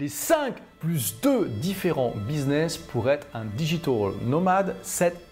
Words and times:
Les 0.00 0.08
5 0.08 0.54
plus 0.78 1.16
2 1.20 1.48
différents 1.48 2.14
business 2.28 2.76
pour 2.76 3.10
être 3.10 3.26
un 3.34 3.44
digital 3.44 4.12
nomade 4.22 4.76
cette 4.82 5.27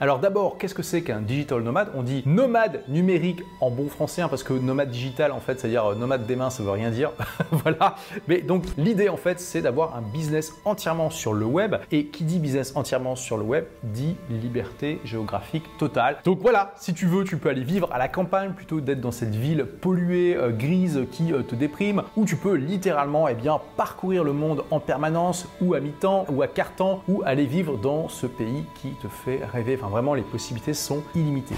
Alors 0.00 0.18
d'abord, 0.18 0.58
qu'est-ce 0.58 0.74
que 0.74 0.82
c'est 0.82 1.02
qu'un 1.02 1.20
digital 1.20 1.62
nomade? 1.62 1.88
On 1.94 2.02
dit 2.02 2.22
nomade 2.26 2.82
numérique 2.88 3.42
en 3.60 3.70
bon 3.70 3.88
français, 3.88 4.20
hein, 4.20 4.28
parce 4.28 4.42
que 4.42 4.52
nomade 4.52 4.90
digital, 4.90 5.32
en 5.32 5.40
fait, 5.40 5.58
c'est-à-dire 5.58 5.86
euh, 5.86 5.94
nomade 5.94 6.26
des 6.26 6.36
mains, 6.36 6.50
ça 6.50 6.62
veut 6.62 6.70
rien 6.70 6.90
dire. 6.90 7.12
voilà. 7.50 7.96
Mais 8.28 8.42
donc 8.42 8.64
l'idée, 8.76 9.08
en 9.08 9.16
fait, 9.16 9.40
c'est 9.40 9.62
d'avoir 9.62 9.96
un 9.96 10.02
business 10.02 10.52
entièrement 10.66 11.08
sur 11.08 11.32
le 11.32 11.46
web. 11.46 11.76
Et 11.92 12.06
qui 12.06 12.24
dit 12.24 12.38
business 12.38 12.72
entièrement 12.76 13.16
sur 13.16 13.38
le 13.38 13.44
web 13.44 13.64
dit 13.82 14.16
liberté 14.28 15.00
géographique 15.04 15.64
totale. 15.78 16.18
Donc 16.24 16.40
voilà, 16.40 16.74
si 16.76 16.92
tu 16.92 17.06
veux, 17.06 17.24
tu 17.24 17.38
peux 17.38 17.48
aller 17.48 17.64
vivre 17.64 17.88
à 17.90 17.98
la 17.98 18.08
campagne 18.08 18.52
plutôt 18.52 18.82
d'être 18.82 19.00
dans 19.00 19.12
cette 19.12 19.34
ville 19.34 19.64
polluée, 19.64 20.36
euh, 20.36 20.50
grise, 20.50 21.06
qui 21.10 21.32
euh, 21.32 21.42
te 21.42 21.54
déprime, 21.54 22.02
ou 22.16 22.26
tu 22.26 22.36
peux 22.36 22.54
littéralement, 22.54 23.28
eh 23.28 23.34
bien, 23.34 23.60
parcourir 23.78 24.24
le 24.24 24.34
monde 24.34 24.64
en 24.70 24.80
permanence, 24.80 25.48
ou 25.62 25.72
à 25.72 25.80
mi-temps, 25.80 26.26
ou 26.28 26.42
à 26.42 26.48
quart-temps, 26.48 27.02
ou 27.08 27.22
aller 27.24 27.46
vivre 27.46 27.78
dans 27.78 28.08
ce 28.08 28.26
pays 28.26 28.64
qui 28.82 28.90
te 29.02 29.08
fait 29.08 29.40
Enfin, 29.56 29.88
vraiment, 29.88 30.14
les 30.14 30.22
possibilités 30.22 30.74
sont 30.74 31.02
illimitées. 31.14 31.54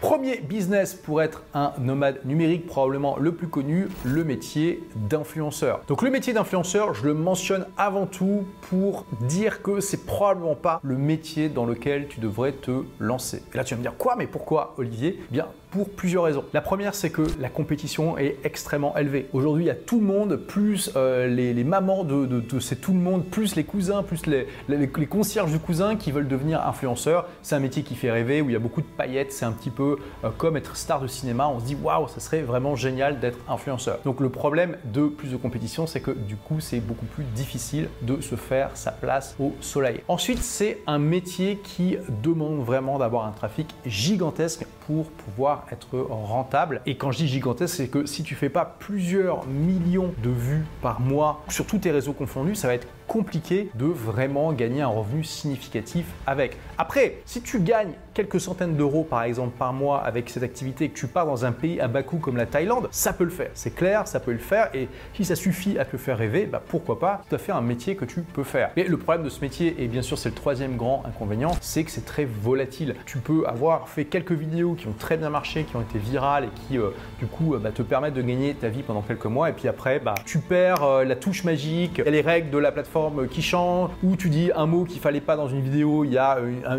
Premier 0.00 0.38
business 0.38 0.94
pour 0.94 1.22
être 1.22 1.42
un 1.54 1.72
nomade 1.78 2.24
numérique, 2.24 2.66
probablement 2.66 3.16
le 3.18 3.32
plus 3.32 3.48
connu, 3.48 3.88
le 4.04 4.24
métier 4.24 4.82
d'influenceur. 4.94 5.80
Donc 5.88 6.02
le 6.02 6.10
métier 6.10 6.32
d'influenceur, 6.32 6.94
je 6.94 7.04
le 7.04 7.14
mentionne 7.14 7.66
avant 7.76 8.06
tout 8.06 8.46
pour 8.70 9.06
dire 9.22 9.60
que 9.60 9.80
c'est 9.80 10.06
probablement 10.06 10.54
pas 10.54 10.80
le 10.84 10.96
métier 10.96 11.48
dans 11.48 11.66
lequel 11.66 12.06
tu 12.08 12.20
devrais 12.20 12.52
te 12.52 12.84
lancer. 13.00 13.42
Et 13.52 13.56
là 13.56 13.64
tu 13.64 13.74
vas 13.74 13.78
me 13.78 13.82
dire 13.82 13.96
quoi, 13.96 14.14
mais 14.16 14.26
pourquoi 14.26 14.74
Olivier? 14.78 15.18
Eh 15.18 15.32
Bien 15.32 15.46
pour 15.70 15.90
plusieurs 15.90 16.24
raisons. 16.24 16.44
La 16.52 16.60
première, 16.60 16.94
c'est 16.94 17.10
que 17.10 17.22
la 17.40 17.48
compétition 17.48 18.16
est 18.16 18.38
extrêmement 18.44 18.96
élevée. 18.96 19.28
Aujourd'hui, 19.32 19.64
il 19.64 19.66
y 19.66 19.70
a 19.70 19.74
tout 19.74 20.00
le 20.00 20.06
monde, 20.06 20.36
plus 20.36 20.90
euh, 20.96 21.26
les, 21.26 21.64
mamans 21.64 22.04
de, 22.04 22.26
de, 22.26 22.60
c'est 22.60 22.76
tout 22.76 22.92
le 22.92 22.98
monde, 22.98 23.24
plus 23.24 23.54
les 23.54 23.64
cousins, 23.64 24.02
plus 24.02 24.26
les, 24.26 24.46
les, 24.68 24.88
concierges 24.88 25.50
du 25.50 25.58
cousin 25.58 25.96
qui 25.96 26.10
veulent 26.10 26.28
devenir 26.28 26.66
influenceurs. 26.66 27.26
C'est 27.42 27.54
un 27.54 27.60
métier 27.60 27.82
qui 27.82 27.94
fait 27.94 28.10
rêver, 28.10 28.40
où 28.40 28.50
il 28.50 28.52
y 28.52 28.56
a 28.56 28.60
beaucoup 28.60 28.80
de 28.80 28.86
paillettes. 28.86 29.32
C'est 29.32 29.44
un 29.44 29.52
petit 29.52 29.70
peu 29.70 29.98
euh, 30.24 30.30
comme 30.36 30.56
être 30.56 30.76
star 30.76 31.00
de 31.00 31.06
cinéma. 31.06 31.48
On 31.48 31.60
se 31.60 31.64
dit 31.64 31.76
waouh, 31.80 32.08
ça 32.08 32.20
serait 32.20 32.42
vraiment 32.42 32.76
génial 32.76 33.20
d'être 33.20 33.38
influenceur. 33.48 33.98
Donc 34.04 34.20
le 34.20 34.28
problème 34.28 34.76
de 34.84 35.06
plus 35.06 35.30
de 35.30 35.36
compétition, 35.36 35.86
c'est 35.86 36.00
que 36.00 36.10
du 36.10 36.36
coup, 36.36 36.60
c'est 36.60 36.80
beaucoup 36.80 37.06
plus 37.06 37.24
difficile 37.24 37.88
de 38.02 38.20
se 38.20 38.34
faire 38.34 38.70
sa 38.74 38.92
place 38.92 39.36
au 39.40 39.52
soleil. 39.60 40.00
Ensuite, 40.08 40.42
c'est 40.42 40.78
un 40.86 40.98
métier 40.98 41.58
qui 41.62 41.96
demande 42.22 42.64
vraiment 42.64 42.98
d'avoir 42.98 43.26
un 43.26 43.32
trafic 43.32 43.74
gigantesque 43.86 44.66
pour 44.86 45.06
pouvoir 45.10 45.66
être 45.70 45.98
rentable. 45.98 46.80
Et 46.86 46.96
quand 46.96 47.12
je 47.12 47.18
dis 47.18 47.28
gigantesque, 47.28 47.76
c'est 47.76 47.88
que 47.88 48.06
si 48.06 48.22
tu 48.22 48.34
fais 48.34 48.48
pas 48.48 48.64
plusieurs 48.64 49.46
millions 49.46 50.12
de 50.22 50.30
vues 50.30 50.64
par 50.80 51.00
mois 51.00 51.42
sur 51.48 51.66
tous 51.66 51.78
tes 51.78 51.90
réseaux 51.90 52.12
confondus, 52.12 52.54
ça 52.54 52.68
va 52.68 52.74
être 52.74 52.86
compliqué 53.08 53.70
de 53.74 53.86
vraiment 53.86 54.52
gagner 54.52 54.82
un 54.82 54.88
revenu 54.88 55.24
significatif 55.24 56.06
avec. 56.26 56.56
Après, 56.76 57.16
si 57.24 57.40
tu 57.40 57.58
gagnes 57.58 57.94
quelques 58.14 58.40
centaines 58.40 58.76
d'euros 58.76 59.04
par 59.04 59.22
exemple 59.22 59.56
par 59.58 59.72
mois 59.72 60.00
avec 60.04 60.28
cette 60.28 60.42
activité 60.42 60.84
et 60.84 60.88
que 60.90 60.98
tu 60.98 61.06
pars 61.06 61.26
dans 61.26 61.44
un 61.44 61.52
pays 61.52 61.80
à 61.80 61.88
bas 61.88 62.02
coût 62.02 62.18
comme 62.18 62.36
la 62.36 62.46
Thaïlande, 62.46 62.88
ça 62.90 63.12
peut 63.12 63.24
le 63.24 63.30
faire. 63.30 63.50
C'est 63.54 63.74
clair, 63.74 64.06
ça 64.06 64.20
peut 64.20 64.32
le 64.32 64.38
faire 64.38 64.68
et 64.74 64.88
si 65.14 65.24
ça 65.24 65.34
suffit 65.34 65.78
à 65.78 65.84
te 65.84 65.96
faire 65.96 66.18
rêver, 66.18 66.46
bah 66.46 66.62
pourquoi 66.68 66.98
pas 66.98 67.22
tout 67.28 67.34
à 67.34 67.38
fait 67.38 67.52
un 67.52 67.60
métier 67.62 67.96
que 67.96 68.04
tu 68.04 68.20
peux 68.20 68.44
faire. 68.44 68.70
Mais 68.76 68.84
le 68.84 68.96
problème 68.96 69.24
de 69.24 69.30
ce 69.30 69.40
métier, 69.40 69.74
et 69.78 69.88
bien 69.88 70.02
sûr 70.02 70.18
c'est 70.18 70.28
le 70.28 70.34
troisième 70.34 70.76
grand 70.76 71.02
inconvénient, 71.06 71.52
c'est 71.60 71.84
que 71.84 71.90
c'est 71.90 72.04
très 72.04 72.26
volatile. 72.26 72.94
Tu 73.06 73.18
peux 73.18 73.46
avoir 73.46 73.88
fait 73.88 74.04
quelques 74.04 74.32
vidéos 74.32 74.74
qui 74.74 74.86
ont 74.86 74.94
très 74.98 75.16
bien 75.16 75.30
marché, 75.30 75.64
qui 75.64 75.76
ont 75.76 75.82
été 75.82 75.98
virales 75.98 76.44
et 76.44 76.50
qui 76.66 76.78
euh, 76.78 76.90
du 77.18 77.26
coup 77.26 77.54
euh, 77.54 77.58
bah, 77.58 77.70
te 77.70 77.82
permettent 77.82 78.14
de 78.14 78.22
gagner 78.22 78.54
ta 78.54 78.68
vie 78.68 78.82
pendant 78.82 79.02
quelques 79.02 79.26
mois 79.26 79.48
et 79.48 79.52
puis 79.52 79.68
après 79.68 79.98
bah, 79.98 80.14
tu 80.26 80.40
perds 80.40 80.82
euh, 80.82 81.04
la 81.04 81.16
touche 81.16 81.44
magique, 81.44 82.02
les 82.04 82.20
règles 82.20 82.50
de 82.50 82.58
la 82.58 82.72
plateforme 82.72 82.97
qui 83.30 83.42
change, 83.42 83.90
ou 84.02 84.16
tu 84.16 84.28
dis 84.28 84.50
un 84.54 84.66
mot 84.66 84.84
qu'il 84.84 85.00
fallait 85.00 85.20
pas 85.20 85.36
dans 85.36 85.48
une 85.48 85.60
vidéo, 85.60 86.04
il 86.04 86.12
y 86.12 86.18
a 86.18 86.38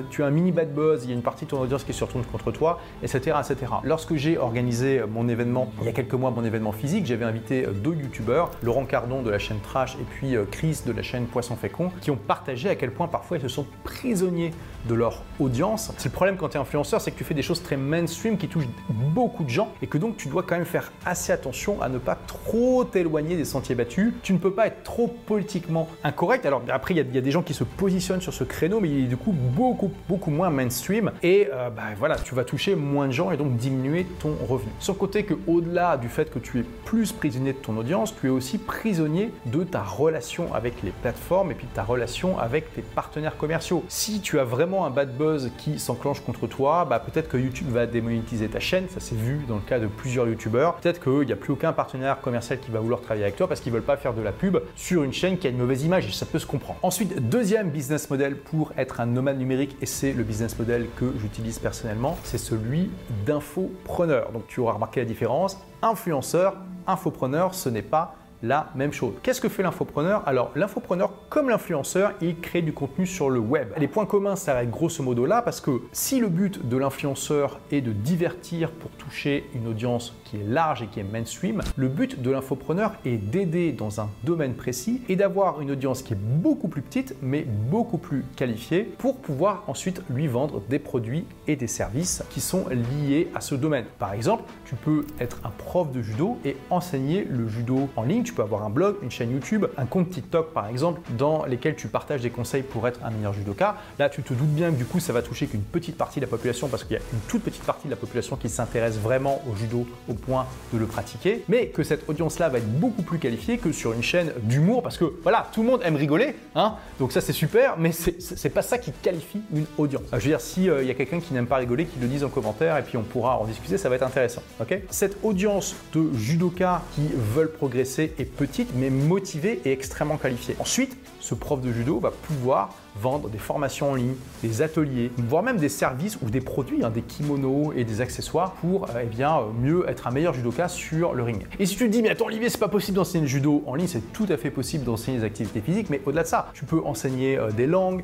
tu 0.10 0.24
as 0.24 0.28
un 0.28 0.32
mini 0.32 0.52
bad 0.52 0.74
buzz, 0.74 1.04
il 1.04 1.10
y 1.10 1.14
a 1.14 1.16
une 1.16 1.22
partie 1.22 1.46
de 1.46 1.50
ton 1.50 1.62
audience 1.62 1.84
qui 1.84 1.94
se 1.94 2.04
retourne 2.04 2.24
contre 2.26 2.52
toi, 2.52 2.80
etc. 3.04 3.38
etc. 3.40 3.72
Lorsque 3.84 4.16
j'ai 4.16 4.38
organisé 4.38 5.02
mon 5.10 5.28
événement, 5.28 5.72
il 5.82 5.86
y 5.86 5.90
a 5.90 5.94
quelques 5.94 6.14
mois, 6.14 6.32
mon 6.32 6.44
événement 6.44 6.72
physique, 6.72 7.06
j'avais 7.06 7.26
invité 7.26 7.66
deux 7.84 7.96
youtubeurs, 7.96 8.52
Laurent 8.64 8.86
Cardon 8.86 9.22
de 9.22 9.30
la 9.30 9.40
chaîne 9.40 9.60
Trash 9.60 9.96
et 9.96 10.04
puis 10.04 10.36
euh, 10.36 10.46
Chris 10.50 10.82
de 10.86 10.92
la 10.92 11.02
chaîne 11.02 11.26
Poisson 11.26 11.56
Fécond, 11.56 11.92
qui 12.02 12.12
ont 12.12 12.18
partagé 12.18 12.70
à 12.70 12.76
quel 12.76 12.92
point 12.92 13.08
parfois 13.08 13.38
ils 13.38 13.44
se 13.44 13.48
sont 13.48 13.66
prisonniers 13.84 14.52
de 14.88 14.94
leur 14.94 15.24
audience. 15.40 15.92
C'est 15.98 16.10
le 16.10 16.14
problème 16.14 16.38
quand 16.38 16.50
tu 16.50 16.58
es 16.58 16.60
influenceur, 16.60 17.02
c'est 17.02 17.12
que 17.12 17.18
tu 17.18 17.24
fais 17.24 17.34
des 17.34 17.42
choses 17.42 17.62
très 17.62 17.78
mainstream 17.78 18.38
qui 18.38 18.48
touchent 18.48 18.70
beaucoup 18.90 19.44
de 19.44 19.50
gens 19.50 19.70
et 19.82 19.88
que 19.88 19.98
donc 19.98 20.18
tu 20.18 20.30
dois 20.30 20.44
quand 20.44 20.56
même 20.56 20.66
faire 20.66 20.92
assez 21.06 21.32
attention 21.32 21.82
à 21.82 21.90
ne 21.90 21.98
pas 21.98 22.16
trop 22.16 22.84
t'éloigner 22.84 23.36
des 23.36 23.46
sentiers 23.46 23.76
battus. 23.76 24.14
Tu 24.24 24.34
ne 24.34 24.38
peux 24.38 24.52
pas 24.52 24.68
être 24.68 24.84
trop 24.84 25.08
politiquement 25.08 25.88
incorrect. 26.10 26.46
Alors 26.46 26.62
après, 26.70 26.94
il 26.94 26.98
y, 26.98 27.18
a 27.18 27.22
des 27.22 27.32
gens 27.32 27.42
qui 27.42 27.54
se 27.54 27.64
positionnent 27.64 28.22
sur 28.22 28.34
ce 28.34 28.44
créneau, 28.44 28.80
mais 28.80 28.90
il 28.90 29.04
est 29.06 29.08
du 29.08 29.18
coup 29.18 29.32
beaucoup, 29.32 29.92
beaucoup 30.08 30.32
moins 30.32 30.50
mainstream. 30.50 31.12
Et 31.24 31.48
euh, 31.54 31.70
bah, 31.70 31.84
voilà, 31.98 32.16
tu 32.16 32.36
vas 32.36 32.44
toucher 32.44 32.76
moins 32.76 33.08
de 33.08 33.14
gens 33.14 33.32
et 33.32 33.38
donc 33.38 33.56
diminuer 33.56 34.06
ton 34.20 34.36
revenu. 34.48 34.72
Le 34.88 34.94
côté 34.94 35.24
que 35.24 35.36
au-delà 35.48 35.96
du 35.98 36.10
fait 36.10 36.30
que 36.30 36.40
tu 36.40 36.60
es 36.60 36.64
plus 36.64 37.14
prisonnier 37.14 37.54
de 37.54 37.58
ton 37.58 37.78
audience, 37.78 38.14
tu 38.20 38.28
es 38.28 38.30
aussi 38.30 38.58
prisonnier 38.58 39.32
de 39.46 39.64
ta 39.64 39.82
relation 39.82 40.54
avec 40.54 40.82
les 40.84 40.90
plateformes 40.90 41.52
et 41.52 41.54
puis 41.54 41.68
de 41.68 41.74
ta 41.74 41.84
relation 41.84 42.38
avec 42.38 42.74
tes 42.74 42.82
partenaires 42.82 43.38
commerciaux. 43.38 43.86
Si 43.88 44.20
tu 44.20 44.40
as 44.40 44.44
vraiment 44.44 44.86
un 44.86 44.90
bad 44.90 45.16
buzz 45.16 45.52
qui 45.58 45.80
s'enclenche 45.80 46.22
contre 46.22 46.48
toi, 46.48 46.86
bah 46.90 47.00
peut-être 47.00 47.30
que 47.30 47.38
YouTube 47.38 47.70
va 47.70 47.86
démonétiser 47.86 48.50
ta 48.50 48.60
chaîne. 48.60 48.90
Ça 48.90 49.00
s'est 49.00 49.16
vu 49.16 49.40
dans 49.48 49.56
le 49.56 49.62
cas 49.62 49.80
de 49.80 49.88
plusieurs 49.88 50.28
YouTubeurs. 50.28 50.76
Peut-être 50.76 51.02
qu'il 51.02 51.28
n'y 51.28 51.32
a 51.32 51.38
plus 51.38 51.54
aucun 51.54 51.72
partenaire 51.72 52.20
commercial 52.20 52.60
qui 52.60 52.72
va 52.72 52.80
vouloir 52.80 53.02
travailler 53.02 53.24
avec 53.24 53.36
toi 53.36 53.48
parce 53.48 53.62
qu'ils 53.62 53.72
veulent 53.72 53.82
pas 53.84 53.98
faire 53.98 54.14
de 54.14 54.22
la 54.22 54.32
pub 54.32 54.58
sur 54.76 55.04
une 55.04 55.14
chaîne 55.14 55.38
qui 55.38 55.48
a 55.48 55.50
une 55.50 55.58
mauvaise 55.58 55.84
image 55.84 55.99
ça 56.02 56.26
peut 56.26 56.40
se 56.40 56.46
comprendre. 56.46 56.80
Ensuite, 56.84 57.30
deuxième 57.30 57.70
business 57.70 58.10
model 58.10 58.38
pour 58.38 58.72
être 58.78 59.00
un 59.00 59.06
nomade 59.06 59.38
numérique, 59.38 59.76
et 59.82 59.86
c'est 59.86 60.14
le 60.14 60.24
business 60.24 60.58
model 60.58 60.88
que 60.96 61.14
j'utilise 61.20 61.60
personnellement, 61.60 62.18
c'est 62.24 62.38
celui 62.38 62.90
d'infopreneur. 63.26 64.32
Donc 64.32 64.48
tu 64.48 64.60
auras 64.60 64.74
remarqué 64.74 65.00
la 65.02 65.06
différence. 65.06 65.58
Influenceur, 65.82 66.58
infopreneur, 66.88 67.54
ce 67.54 67.70
n'est 67.70 67.82
pas 67.82 68.16
la 68.42 68.70
même 68.76 68.94
chose. 68.94 69.14
Qu'est-ce 69.22 69.42
que 69.42 69.50
fait 69.50 69.64
l'infopreneur? 69.64 70.24
Alors 70.26 70.52
l'infopreneur, 70.56 71.12
comme 71.30 71.50
l'influenceur, 71.50 72.14
il 72.22 72.40
crée 72.40 72.62
du 72.62 72.74
contenu 72.74 73.06
sur 73.06 73.30
le 73.30 73.40
web. 73.40 73.70
Les 73.78 73.88
points 73.88 74.06
communs 74.06 74.36
s'arrêtent 74.36 74.70
grosso 74.70 75.04
modo 75.04 75.26
là 75.26 75.42
parce 75.42 75.62
que 75.62 75.82
si 75.92 76.20
le 76.20 76.30
but 76.30 76.68
de 76.68 76.78
l'influenceur 76.78 77.60
est 77.72 77.82
de 77.82 77.92
divertir 77.92 78.72
pour 78.72 78.92
toucher 78.92 79.50
une 79.54 79.68
audience 79.68 80.16
qui 80.26 80.38
est 80.38 80.46
large 80.48 80.82
et 80.82 80.88
qui 80.88 81.00
est 81.00 81.04
mainstream, 81.04 81.62
le 81.76 81.88
but 81.88 82.22
de 82.22 82.32
l'infopreneur 82.32 82.94
est 83.06 83.18
d'aider 83.18 83.72
dans 83.72 84.00
un 84.00 84.10
domaine 84.24 84.54
précis 84.54 85.02
et 85.10 85.16
d'avoir 85.16 85.62
une 85.62 85.72
audience 85.72 86.02
qui 86.02 86.14
est 86.14 86.20
beaucoup 86.20 86.68
plus 86.68 86.82
petite 86.82 87.16
mais 87.22 87.42
beaucoup 87.42 87.98
plus 87.98 88.24
qualifiée 88.36 88.84
pour 88.84 89.18
pouvoir 89.18 89.64
ensuite 89.68 90.02
lui 90.10 90.28
vendre 90.28 90.62
des 90.70 90.80
produits 90.80 91.26
et 91.48 91.56
des 91.56 91.68
services 91.68 92.24
qui 92.30 92.42
sont 92.42 92.66
liés 92.70 93.30
à 93.36 93.42
ce 93.42 93.56
domaine. 93.56 93.86
Par 93.98 94.14
exemple, 94.14 94.44
tu 94.66 94.76
peux 94.76 95.06
être 95.20 95.40
un 95.44 95.50
prof 95.50 95.92
de 95.92 96.02
judo 96.02 96.38
et 96.46 96.56
enseigner 96.70 97.26
le 97.30 97.48
judo 97.48 97.90
en 97.96 98.04
ligne 98.04 98.24
tu 98.30 98.36
peux 98.36 98.44
avoir 98.44 98.64
un 98.64 98.70
blog, 98.70 98.98
une 99.02 99.10
chaîne 99.10 99.32
YouTube, 99.32 99.66
un 99.76 99.86
compte 99.88 100.12
TikTok 100.12 100.54
par 100.54 100.68
exemple, 100.68 101.02
dans 101.18 101.46
lesquels 101.46 101.76
tu 101.76 101.88
partages 101.88 102.22
des 102.22 102.30
conseils 102.30 102.62
pour 102.62 102.88
être 102.88 103.00
un 103.04 103.10
meilleur 103.10 103.34
judoka. 103.34 103.76
Là, 103.98 104.08
tu 104.08 104.22
te 104.22 104.34
doutes 104.36 104.54
bien 104.54 104.72
que 104.72 104.76
du 104.76 104.86
coup, 104.86 105.00
ça 105.00 105.14
va 105.14 105.24
toucher 105.24 105.48
qu'une 105.48 105.64
petite 105.64 105.98
partie 105.98 106.20
de 106.20 106.26
la 106.26 106.30
population 106.30 106.68
parce 106.68 106.84
qu'il 106.84 106.94
y 106.94 107.00
a 107.00 107.02
une 107.12 107.20
toute 107.28 107.42
petite 107.42 107.64
partie 107.64 107.88
de 107.88 107.92
la 107.92 107.96
population 107.98 108.36
qui 108.36 108.48
s'intéresse 108.48 109.00
vraiment 109.00 109.42
au 109.52 109.56
judo 109.56 109.88
au 110.08 110.14
point 110.14 110.46
de 110.72 110.78
le 110.78 110.86
pratiquer, 110.86 111.44
mais 111.50 111.68
que 111.68 111.82
cette 111.82 112.08
audience-là 112.08 112.50
va 112.50 112.60
être 112.60 112.72
beaucoup 112.80 113.02
plus 113.02 113.18
qualifiée 113.18 113.58
que 113.58 113.72
sur 113.72 113.94
une 113.94 114.04
chaîne 114.04 114.32
d'humour 114.44 114.84
parce 114.84 114.98
que 114.98 115.12
voilà, 115.24 115.48
tout 115.52 115.64
le 115.64 115.70
monde 115.70 115.82
aime 115.84 115.96
rigoler, 115.96 116.36
hein, 116.54 116.76
donc 117.00 117.12
ça 117.12 117.22
c'est 117.22 117.34
super, 117.34 117.78
mais 117.80 117.92
c'est 117.92 118.50
pas 118.50 118.62
ça 118.62 118.78
qui 118.78 118.92
qualifie 118.92 119.42
une 119.56 119.66
audience. 119.80 120.04
Je 120.12 120.18
veux 120.18 120.22
dire, 120.22 120.42
s'il 120.42 120.70
euh, 120.70 120.84
y 120.84 120.92
a 120.92 120.94
quelqu'un 120.94 121.20
qui 121.20 121.34
n'aime 121.34 121.48
pas 121.48 121.58
rigoler, 121.58 121.86
qu'il 121.86 122.02
le 122.02 122.08
dise 122.08 122.24
en 122.24 122.30
commentaire 122.30 122.78
et 122.78 122.84
puis 122.84 122.98
on 122.98 123.04
pourra 123.04 123.40
en 123.40 123.46
discuter, 123.46 123.80
ça 123.80 123.90
va 123.90 123.96
être 123.96 124.04
intéressant. 124.04 124.44
ok? 124.62 124.82
Cette 124.92 125.18
audience 125.24 125.76
de 125.94 126.14
judokas 126.14 126.84
qui 126.94 127.08
veulent 127.34 127.52
progresser 127.52 128.14
petite 128.26 128.70
mais 128.76 128.90
motivée 128.90 129.62
et 129.66 129.72
extrêmement 129.72 130.18
qualifiée. 130.18 130.56
Ensuite, 130.60 130.98
ce 131.20 131.36
prof 131.36 131.62
de 131.62 131.72
judo 131.72 132.00
va 132.00 132.12
pouvoir 132.12 132.74
vendre 133.00 133.30
des 133.30 133.38
formations 133.38 133.92
en 133.92 133.96
ligne, 133.96 134.16
des 134.44 134.62
ateliers, 134.62 135.12
voire 135.18 135.44
même 135.44 135.58
des 135.58 135.70
services 135.70 136.18
ou 136.22 136.30
des 136.30 136.42
produits, 136.42 136.84
hein, 136.84 136.90
des 136.90 137.02
kimonos 137.02 137.74
et 137.76 137.84
des 137.84 138.02
accessoires 138.02 138.52
pour 138.54 138.86
euh, 138.86 139.02
eh 139.04 139.06
bien, 139.06 139.38
euh, 139.38 139.42
mieux 139.60 139.86
être 139.88 140.08
un 140.08 140.12
meilleur 140.12 140.34
judoka 140.34 140.68
sur 140.68 141.14
le 141.14 141.24
ring. 141.24 141.46
Et 141.60 141.66
si 141.66 141.76
tu 141.76 141.86
te 141.86 141.92
dis, 141.92 142.02
mais 142.02 142.10
attends 142.10 142.26
Olivier, 142.26 142.50
c'est 142.50 142.60
pas 142.60 142.68
possible 142.68 142.98
d'enseigner 142.98 143.24
le 143.24 143.30
judo 143.30 143.64
en 143.66 143.76
ligne, 143.76 143.88
c'est 143.88 144.12
tout 144.14 144.28
à 144.30 144.38
fait 144.38 144.52
possible 144.52 144.84
d'enseigner 144.84 145.20
des 145.20 145.24
activités 145.24 145.62
physiques, 145.62 145.90
mais 145.90 146.02
au-delà 146.06 146.24
de 146.24 146.28
ça, 146.28 146.50
tu 146.54 146.66
peux 146.66 146.82
enseigner 146.84 147.38
euh, 147.38 147.52
des 147.52 147.68
langues, 147.68 148.04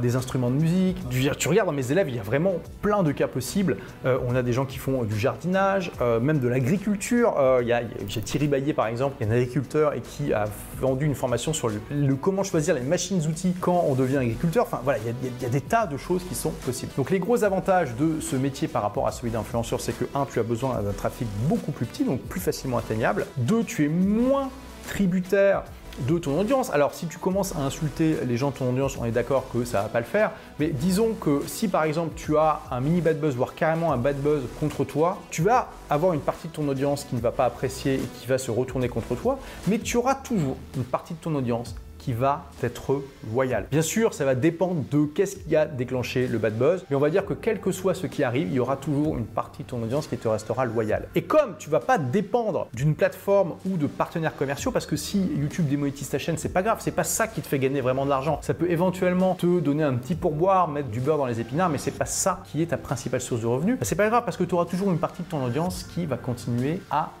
des 0.00 0.16
instruments 0.16 0.50
de 0.50 0.56
musique. 0.56 0.96
Tu 1.38 1.48
regardes 1.48 1.68
dans 1.68 1.74
mes 1.74 1.90
élèves, 1.90 2.08
il 2.08 2.16
y 2.16 2.18
a 2.18 2.22
vraiment 2.22 2.54
plein 2.82 3.02
de 3.02 3.12
cas 3.12 3.26
possibles. 3.26 3.76
on 4.04 4.34
a 4.34 4.42
des 4.42 4.52
gens 4.52 4.64
qui 4.64 4.78
font 4.78 5.04
du 5.04 5.18
jardinage, 5.18 5.90
même 6.20 6.38
de 6.38 6.48
l'agriculture. 6.48 7.34
J'ai 8.08 8.20
Thierry 8.20 8.48
Baillet 8.48 8.72
par 8.72 8.86
exemple, 8.86 9.16
qui 9.16 9.24
est 9.24 9.26
un 9.26 9.30
agriculteur 9.30 9.94
et 9.94 10.00
qui 10.00 10.32
a 10.32 10.44
vendu 10.80 11.06
une 11.06 11.14
formation 11.14 11.52
sur 11.52 11.68
le, 11.68 11.80
le 11.90 12.14
comment 12.14 12.42
choisir 12.42 12.74
les 12.74 12.80
machines-outils 12.82 13.54
quand 13.60 13.84
on 13.88 13.94
devient 13.94 14.18
agriculteur. 14.18 14.33
Enfin 14.60 14.80
voilà, 14.84 14.98
il 14.98 15.42
y, 15.42 15.46
a 15.46 15.48
des 15.48 15.60
tas 15.60 15.86
de 15.86 15.96
choses 15.96 16.22
qui 16.28 16.34
sont 16.34 16.50
possibles. 16.50 16.92
Donc 16.96 17.10
les 17.10 17.18
gros 17.18 17.44
avantages 17.44 17.94
de 17.96 18.20
ce 18.20 18.36
métier 18.36 18.68
par 18.68 18.82
rapport 18.82 19.06
à 19.06 19.12
celui 19.12 19.30
d'influenceur, 19.30 19.80
c'est 19.80 19.96
que 19.96 20.04
1, 20.14 20.26
tu 20.26 20.38
as 20.38 20.42
besoin 20.42 20.80
d'un 20.82 20.92
trafic 20.92 21.28
beaucoup 21.48 21.72
plus 21.72 21.86
petit, 21.86 22.04
donc 22.04 22.20
plus 22.20 22.40
facilement 22.40 22.78
atteignable. 22.78 23.26
2, 23.38 23.64
tu 23.64 23.84
es 23.84 23.88
moins 23.88 24.50
tributaire 24.88 25.64
de 26.00 26.18
ton 26.18 26.38
audience. 26.38 26.70
Alors 26.70 26.94
si 26.94 27.06
tu 27.06 27.18
commences 27.18 27.54
à 27.54 27.60
insulter 27.60 28.16
les 28.26 28.36
gens 28.36 28.50
de 28.50 28.56
ton 28.56 28.70
audience, 28.70 28.96
on 29.00 29.04
est 29.04 29.12
d'accord 29.12 29.46
que 29.52 29.64
ça 29.64 29.82
va 29.82 29.88
pas 29.88 30.00
le 30.00 30.06
faire, 30.06 30.32
mais 30.58 30.68
disons 30.68 31.14
que 31.14 31.42
si 31.46 31.68
par 31.68 31.84
exemple 31.84 32.12
tu 32.16 32.36
as 32.36 32.60
un 32.70 32.80
mini 32.80 33.00
bad 33.00 33.20
buzz, 33.20 33.36
voire 33.36 33.54
carrément 33.54 33.92
un 33.92 33.96
bad 33.96 34.16
buzz 34.16 34.42
contre 34.60 34.84
toi, 34.84 35.18
tu 35.30 35.42
vas 35.42 35.68
avoir 35.90 36.12
une 36.12 36.20
partie 36.20 36.48
de 36.48 36.52
ton 36.52 36.68
audience 36.68 37.04
qui 37.04 37.14
ne 37.14 37.20
va 37.20 37.32
pas 37.32 37.44
apprécier 37.44 37.94
et 37.94 38.08
qui 38.18 38.26
va 38.26 38.38
se 38.38 38.50
retourner 38.50 38.88
contre 38.88 39.14
toi, 39.14 39.38
mais 39.68 39.78
tu 39.78 39.96
auras 39.96 40.16
toujours 40.16 40.56
une 40.76 40.84
partie 40.84 41.14
de 41.14 41.18
ton 41.20 41.34
audience 41.34 41.74
qui 42.04 42.12
va 42.12 42.44
être 42.62 43.02
loyal. 43.32 43.66
Bien 43.70 43.80
sûr, 43.80 44.12
ça 44.12 44.26
va 44.26 44.34
dépendre 44.34 44.84
de 44.90 45.06
qu'est-ce 45.06 45.36
qui 45.36 45.56
a 45.56 45.64
déclenché 45.64 46.26
le 46.26 46.36
bad 46.36 46.58
buzz, 46.58 46.84
mais 46.90 46.96
on 46.96 47.00
va 47.00 47.08
dire 47.08 47.24
que 47.24 47.32
quel 47.32 47.60
que 47.60 47.72
soit 47.72 47.94
ce 47.94 48.06
qui 48.06 48.22
arrive, 48.22 48.48
il 48.48 48.54
y 48.54 48.60
aura 48.60 48.76
toujours 48.76 49.16
une 49.16 49.24
partie 49.24 49.62
de 49.62 49.68
ton 49.68 49.82
audience 49.82 50.06
qui 50.06 50.18
te 50.18 50.28
restera 50.28 50.66
loyale. 50.66 51.08
Et 51.14 51.22
comme 51.22 51.56
tu 51.58 51.70
vas 51.70 51.80
pas 51.80 51.96
dépendre 51.96 52.68
d'une 52.74 52.94
plateforme 52.94 53.54
ou 53.64 53.78
de 53.78 53.86
partenaires 53.86 54.36
commerciaux, 54.36 54.70
parce 54.70 54.84
que 54.84 54.96
si 54.96 55.18
YouTube 55.18 55.66
démonétise 55.66 56.10
ta 56.10 56.18
chaîne, 56.18 56.36
c'est 56.36 56.50
pas 56.50 56.62
grave, 56.62 56.76
c'est 56.80 56.90
pas 56.90 57.04
ça 57.04 57.26
qui 57.26 57.40
te 57.40 57.46
fait 57.46 57.58
gagner 57.58 57.80
vraiment 57.80 58.04
de 58.04 58.10
l'argent. 58.10 58.38
Ça 58.42 58.52
peut 58.52 58.70
éventuellement 58.70 59.34
te 59.34 59.60
donner 59.60 59.82
un 59.82 59.94
petit 59.94 60.14
pourboire, 60.14 60.68
mettre 60.68 60.88
du 60.88 61.00
beurre 61.00 61.16
dans 61.16 61.26
les 61.26 61.40
épinards, 61.40 61.70
mais 61.70 61.78
c'est 61.78 61.90
pas 61.90 62.04
ça 62.04 62.42
qui 62.44 62.60
est 62.60 62.66
ta 62.66 62.76
principale 62.76 63.22
source 63.22 63.40
de 63.40 63.46
revenus. 63.46 63.78
C'est 63.80 63.96
pas 63.96 64.10
grave 64.10 64.24
parce 64.26 64.36
que 64.36 64.44
tu 64.44 64.54
auras 64.54 64.66
toujours 64.66 64.90
une 64.90 64.98
partie 64.98 65.22
de 65.22 65.28
ton 65.28 65.42
audience 65.42 65.84
qui 65.84 66.04
va 66.04 66.18
continuer 66.18 66.82
à 66.90 67.12